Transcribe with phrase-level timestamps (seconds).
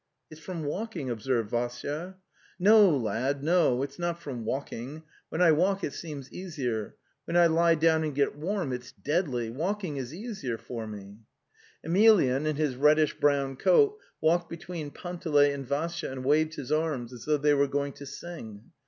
[0.31, 2.15] "It's from walking," observed Vassya.
[2.57, 3.83] 'No, lad, no.
[3.83, 5.03] It's not from walking.
[5.29, 8.15] When [I The Steppe 223 i walk it seems easier; when I lie down and
[8.15, 8.73] get warm,.
[8.73, 9.51] it's deadly.
[9.51, 11.17] Walking is easier for me."
[11.85, 16.71] Emelyan, in his reddish brown coat, walked be tween Panteley and Vassya and waved his
[16.71, 18.71] arms, as though they were going to sing.